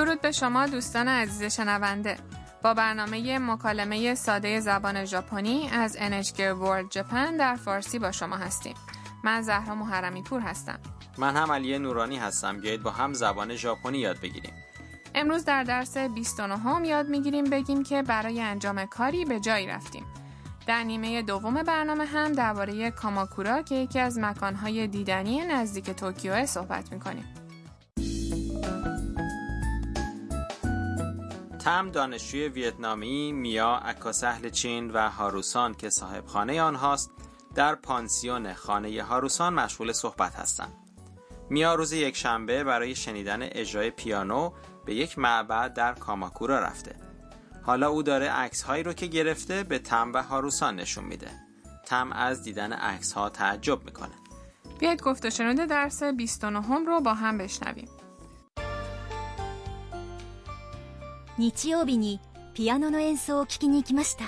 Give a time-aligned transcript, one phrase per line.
[0.00, 2.16] درود به شما دوستان عزیز شنونده.
[2.62, 8.74] با برنامه مکالمه ساده زبان ژاپنی از NHK World Japan در فارسی با شما هستیم.
[9.24, 10.78] من زهرا محرمی پور هستم.
[11.18, 12.60] من هم علی نورانی هستم.
[12.60, 14.52] بیایید با هم زبان ژاپنی یاد بگیریم.
[15.14, 20.04] امروز در درس 29 هم یاد می‌گیریم بگیم که برای انجام کاری به جایی رفتیم.
[20.66, 26.92] در نیمه دوم برنامه هم درباره کاماکورا که یکی از مکانهای دیدنی نزدیک توکیو صحبت
[26.92, 27.39] می‌کنیم.
[31.70, 37.10] تم دانشجوی ویتنامی میا اکاسهل چین و هاروسان که صاحب خانه آنهاست
[37.54, 40.72] در پانسیون خانه هاروسان مشغول صحبت هستند.
[41.50, 44.52] میا روز یک شنبه برای شنیدن اجرای پیانو
[44.84, 46.96] به یک معبد در کاماکورا رفته.
[47.62, 51.30] حالا او داره عکس هایی رو که گرفته به تم و هاروسان نشون میده.
[51.86, 54.14] تم از دیدن عکس ها تعجب می‌کنه.
[54.78, 57.88] بیاید گفت و شنود درس 29 هم رو با هم بشنویم.
[61.39, 62.19] 日曜日に
[62.53, 64.25] ピアノの演奏を聴きに行きました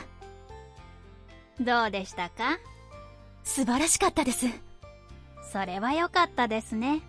[1.59, 2.59] どうでしたか
[3.43, 4.45] 素晴らしかったです
[5.51, 7.01] それは良かったですね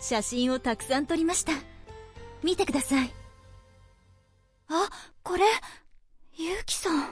[0.00, 1.52] 写真をたくさん撮りました
[2.42, 3.10] 見てください
[4.68, 4.90] あ
[5.22, 5.44] これ
[6.36, 7.06] ゆうきさん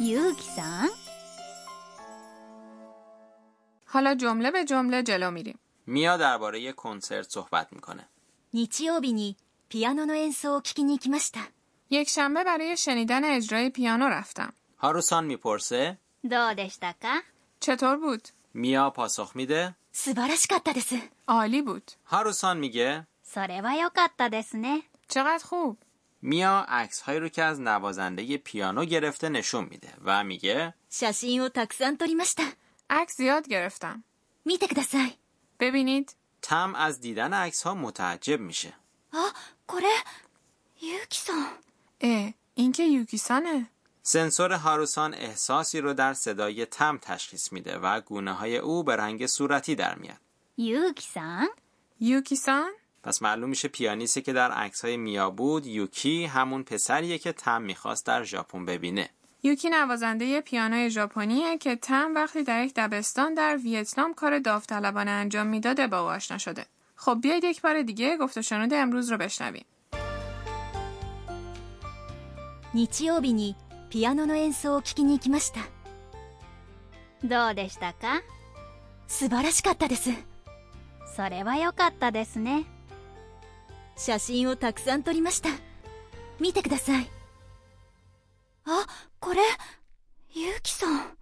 [0.00, 0.88] ゆうきさん
[3.90, 5.58] حالا جمله به جمله جلو میریم.
[5.86, 8.04] میا درباره کنسرت صحبت میکنه.
[8.52, 9.36] 日曜日に
[9.72, 11.40] ピアノの演奏を聴きに行きました。
[11.90, 14.52] یک شنبه برای شنیدن اجرای پیانو رفتم.
[14.78, 17.22] هاروسان میپرسه どうでしたか
[17.60, 20.94] چطور بود؟ میا پاسخ میده 素晴らしかったです。
[21.26, 21.92] عالی بود.
[22.06, 25.76] هاروسان میگه それは良かったですね چقدر خوب.
[26.22, 32.42] میا عکس هایی رو که از نوازنده پیانو گرفته نشون میده و میگه 写真をたくさん撮りました。
[32.90, 34.02] عکس زیاد گرفتم.
[34.46, 35.18] 見てください。
[35.60, 36.14] ببینید.
[36.42, 38.72] تم از دیدن عکس ها متعجب میشه
[39.12, 39.16] あ、
[39.72, 39.86] これ、
[40.80, 41.46] ゆうきさん。
[42.00, 43.66] اه این که یوکیسانه.
[44.02, 49.26] سنسور هاروسان احساسی رو در صدای تم تشخیص میده و گونه های او به رنگ
[49.26, 50.20] صورتی در میاد
[50.58, 51.48] ゆうきさん
[52.00, 52.70] یوکیسان؟
[53.02, 57.62] پس معلوم میشه پیانیستی که در عکس های میا بود یوکی همون پسریه که تم
[57.62, 59.10] میخواست در ژاپن ببینه
[59.42, 65.46] یوکی نوازنده پیانوی ژاپنیه که تم وقتی در یک دبستان در ویتنام کار داوطلبانه انجام
[65.46, 66.66] میداده با او آشنا شده.
[67.02, 69.64] خب بیایید یک بار دیگه گفت و شنود امروز رو بشنویم.
[72.74, 73.56] 日曜日に
[73.88, 75.60] ピアノの演奏を聴きに行きました。
[77.24, 78.22] どうでしたか
[79.06, 80.10] 素晴らしかったです。
[81.16, 82.64] それは良かったですね
[83.96, 85.48] 写真をたくさん撮りました。
[86.38, 87.10] 見てください。
[88.66, 88.86] あ、
[89.18, 89.40] これ、
[90.32, 91.18] ゆうきさん。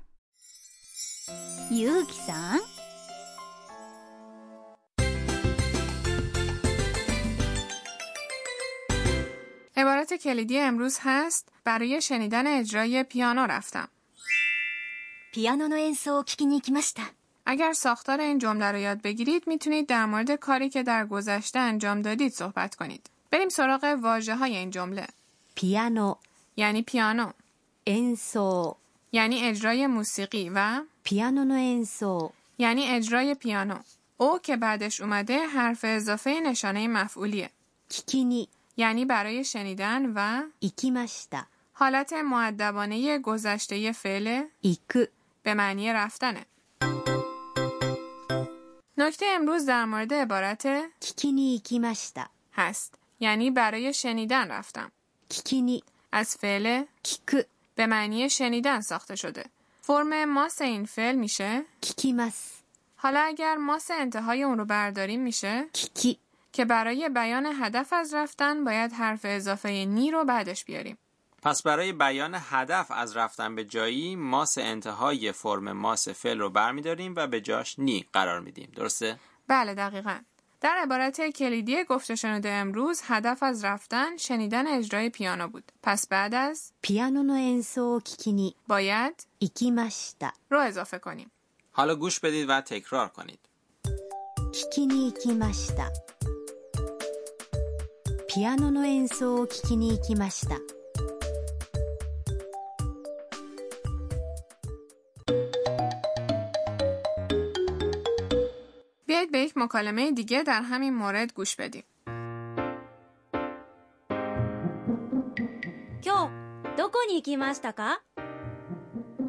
[1.71, 2.61] ゆうきさん
[10.14, 13.88] کلیدی امروز هست برای شنیدن اجرای پیانو رفتم.
[15.34, 16.24] پیانو نو انسو
[17.46, 22.02] اگر ساختار این جمله رو یاد بگیرید می‌تونید در مورد کاری که در گذشته انجام
[22.02, 23.10] دادید صحبت کنید.
[23.32, 25.08] بریم سراغ واجه های این جمله.
[25.56, 26.16] پیانو
[26.56, 27.32] یعنی پیانو.
[27.88, 28.76] انسو
[29.12, 33.80] یعنی اجرای موسیقی و پیانو نو انسو یعنی اجرای پیانو.
[34.18, 37.50] او که بعدش اومده حرف اضافه نشانه مفعولیه.
[37.90, 38.48] کیکینی
[38.82, 41.44] یعنی برای شنیدن و ایکیماشتا
[41.74, 45.06] حالت معدبانه گذشته فعل ایکو.
[45.44, 46.46] به معنی رفتنه.
[48.98, 50.68] نکته امروز در مورد عبارت
[51.00, 54.92] کیکینی ایکیماشتا هست یعنی برای شنیدن رفتم.
[55.30, 55.84] کیکینی.
[56.12, 57.42] از فعل کیکو.
[57.76, 59.46] به معنی شنیدن ساخته شده.
[59.82, 62.52] فرم ماس این فعل میشه؟ کیکیماس.
[62.96, 66.20] حالا اگر ماس انتهای اون رو برداریم میشه؟ کیکی.
[66.52, 70.98] که برای بیان هدف از رفتن باید حرف اضافه نی رو بعدش بیاریم.
[71.44, 77.14] پس برای بیان هدف از رفتن به جایی ماس انتهای فرم ماس فعل رو برمیداریم
[77.16, 78.72] و به جاش نی قرار میدیم.
[78.76, 80.20] درسته؟ بله دقیقا.
[80.62, 85.72] در عبارت کلیدی گفته شنوده امروز هدف از رفتن شنیدن اجرای پیانو بود.
[85.84, 88.56] پس بعد از؟ پیانو نو انسو کیکینی.
[88.68, 90.32] باید؟ ایکیماشتا.
[90.50, 91.32] رو اضافه کنیم.
[91.72, 93.40] حالا گوش بدید و تکرار کنید.
[94.54, 95.92] کیکینی ایکیماشتا.
[98.31, 100.59] ピアノの演奏を聞きに行きました。
[109.07, 111.85] بیایید به یک مکالمه دیگه در همین مورد گوش بدیم.
[116.03, 118.01] 今日どこに行きましたか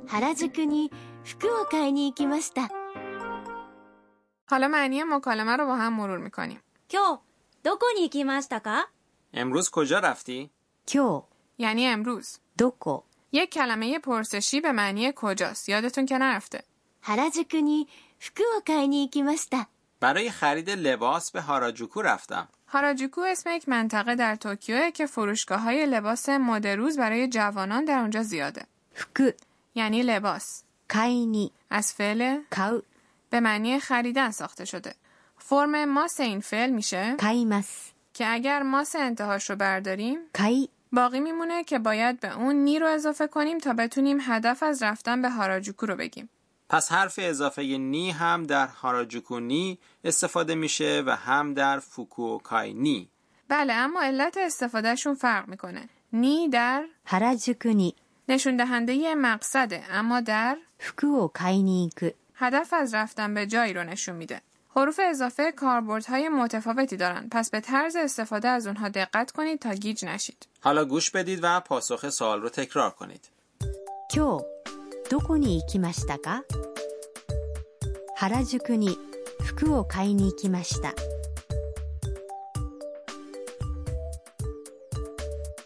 [0.06, 0.92] 原宿に
[1.24, 2.70] 服を買いに行きました。
[4.50, 6.60] حالا معنی مکالمه رو با هم مرور میکنیم.
[6.90, 7.20] 今日
[7.64, 8.90] どこに行きましたか
[9.34, 10.50] امروز کجا رفتی؟
[10.86, 11.24] 今
[11.58, 16.64] یعنی امروز 日どこ یک کلمه پرسشی به معنی کجاست یادتون که نرفته
[17.02, 17.88] 原宿に
[18.20, 19.68] 服を買いに行きました
[20.00, 22.48] برای خرید لباس به هاراجوکو رفتم.
[22.68, 28.00] هاراجوکو اسم یک منطقه در توکیو که فروشگاه های لباس مد روز برای جوانان در
[28.00, 28.66] اونجا زیاده
[28.96, 29.34] 服
[29.76, 32.84] یعنی لباس 買いに از فعل 買う
[33.30, 34.96] به معنی خریدن ساخته شده
[35.53, 40.69] فرم ماس این فعل میشه؟ کایمس که اگر ماس انتهاش رو برداریم کای.
[40.93, 45.23] باقی میمونه که باید به اون نی رو اضافه کنیم تا بتونیم هدف از رفتن
[45.23, 46.29] به هاراجوکو رو بگیم.
[46.69, 53.09] پس حرف اضافه に هم در 原宿に استفاده میشه و هم در 服を買いに.
[53.49, 55.89] بله اما علت استفادهشون فرق می‌کنه.
[56.13, 57.95] に در 原宿に.
[58.29, 61.91] نشون دهنده مقصده اما در 服を買いに
[62.35, 64.41] هدف از رفتن به جایی رو نشون میده.
[64.72, 70.06] حروف اضافه کاربردهای متفاوتی دارن پس به طرز استفاده از اونها دقت کنید تا گیج
[70.06, 73.30] نشید حالا گوش بدید و پاسخ سوال رو تکرار کنید.
[74.10, 74.46] 今日
[75.10, 76.44] どこに行きましたか
[78.16, 78.98] 原宿に
[79.44, 80.94] 服を買いに行きました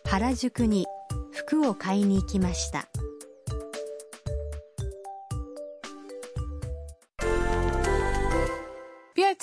[0.05, 0.85] 原宿に
[1.31, 2.87] 服を買いに行きました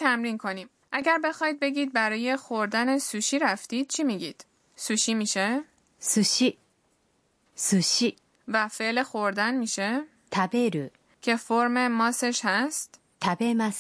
[0.04, 0.70] تمرین کنیم.
[0.92, 4.46] اگر بخواید بگید برای خوردن سوشی رفتید چی میگید؟
[4.76, 5.64] سوشی میشه؟
[6.00, 6.58] سوشی
[7.56, 8.16] سوشی
[8.48, 10.90] و فعل خوردن میشه؟ تبرو
[11.22, 13.74] که فرم ماسش هست؟ تبه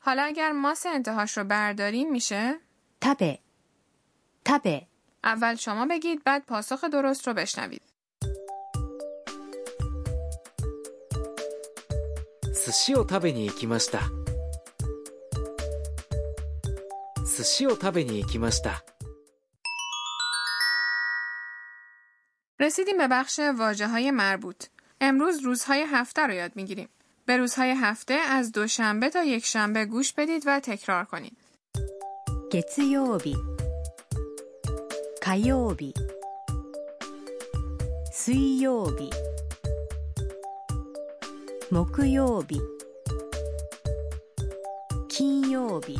[0.00, 2.54] حالا اگر ماس انتهاش رو برداریم میشه؟
[3.00, 3.38] تابه
[4.44, 4.82] تابه
[5.24, 7.82] اول شما بگید بعد پاسخ درست رو بشنوید
[12.54, 13.50] سوشی رو تبه
[17.33, 18.83] 寿司を食べに行きました
[22.59, 24.65] رسیدیم به بخش واجه های مربوط.
[25.01, 26.89] امروز روزهای هفته رو یاد میگیریم.
[27.25, 31.37] به روزهای هفته از دوشنبه تا یک شنبه گوش بدید و تکرار کنید.
[32.51, 33.35] 月曜日
[35.21, 35.93] 火曜日
[38.11, 39.11] 水曜日
[41.69, 42.59] 木曜日
[45.07, 45.95] 金曜日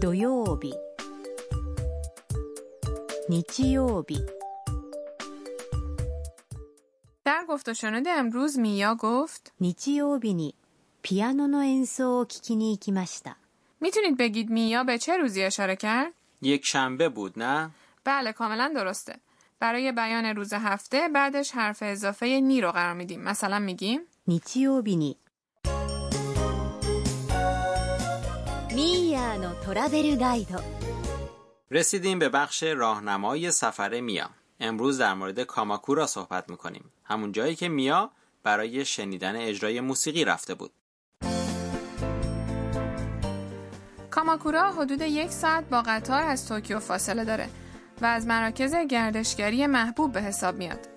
[0.00, 0.74] 土曜日
[3.28, 4.20] 日曜日
[7.24, 10.54] در گفت و شنود امروز میا گفت 日曜日に
[11.02, 13.36] ピアノの演奏を聴きに行きました
[13.80, 16.12] میتونید بگید میا به چه روزی اشاره کرد؟
[16.42, 17.70] یک شنبه بود نه؟
[18.04, 19.16] بله کاملا درسته.
[19.60, 23.20] برای بیان روز هفته بعدش حرف اضافه نی رو قرار میدیم.
[23.20, 25.18] مثلا میگیم 日曜日に
[29.18, 30.60] ミーヤーのトラベルガイド
[31.70, 34.30] رسیدیم به بخش راهنمای سفر میا.
[34.60, 36.92] امروز در مورد کاماکورا صحبت میکنیم.
[37.04, 38.10] همون جایی که میا
[38.42, 40.70] برای شنیدن اجرای موسیقی رفته بود.
[44.10, 47.48] کاماکورا حدود یک ساعت با قطار از توکیو فاصله داره
[48.00, 50.88] و از مراکز گردشگری محبوب به حساب میاد.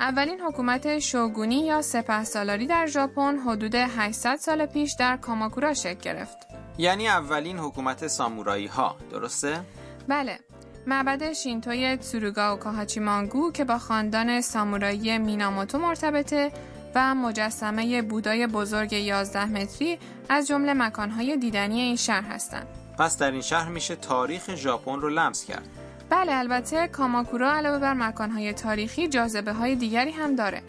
[0.00, 6.00] اولین حکومت شوگونی یا سپه سالاری در ژاپن حدود 800 سال پیش در کاماکورا شکل
[6.00, 6.49] گرفت.
[6.81, 9.59] یعنی اولین حکومت سامورایی ها درسته؟
[10.07, 10.39] بله
[10.87, 16.51] معبد شینتوی تسوروگا و کاهاچیمانگو که با خاندان سامورایی میناموتو مرتبطه
[16.95, 22.67] و مجسمه بودای بزرگ 11 متری از جمله مکانهای دیدنی این شهر هستند.
[22.99, 25.67] پس در این شهر میشه تاریخ ژاپن رو لمس کرد.
[26.09, 30.61] بله البته کاماکورا علاوه بر مکانهای تاریخی جاذبه های دیگری هم داره.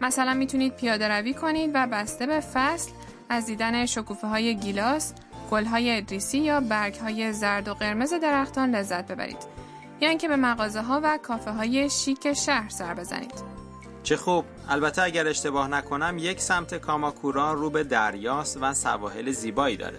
[0.00, 2.90] مثلا می‌تونید پیاده روی کنید و بسته به فصل
[3.28, 5.12] از دیدن شکوفه های گیلاس،
[5.50, 9.54] گل های ادریسی یا برگ های زرد و قرمز درختان لذت ببرید.
[10.00, 13.54] یا اینکه به مغازه ها و کافه های شیک شهر سر بزنید.
[14.02, 19.76] چه خوب البته اگر اشتباه نکنم یک سمت کاماکورا رو به دریاست و سواحل زیبایی
[19.76, 19.98] داره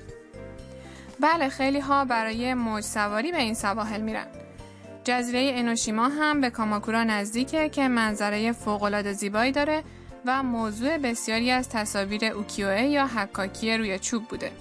[1.19, 4.27] بله خیلی ها برای موج سواری به این سواحل میرن.
[5.03, 9.83] جزیره انوشیما هم به کاماکورا نزدیکه که منظره فوق‌العاده زیبایی داره
[10.25, 14.51] و موضوع بسیاری از تصاویر اوکیوه یا حکاکی روی چوب بوده.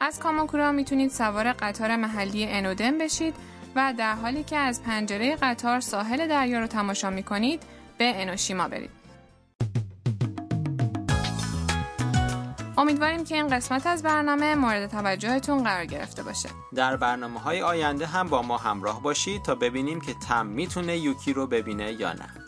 [0.00, 3.34] از کاماکورا می‌تونید سوار قطار محلی انودن بشید
[3.76, 7.62] و در حالی که از پنجره قطار ساحل دریا رو تماشا می‌کنید
[7.98, 8.90] به انوشیما برید.
[12.78, 16.48] امیدواریم که این قسمت از برنامه مورد توجهتون قرار گرفته باشه.
[16.74, 21.32] در برنامه های آینده هم با ما همراه باشید تا ببینیم که تم می‌تونه یوکی
[21.32, 22.43] رو ببینه یا نه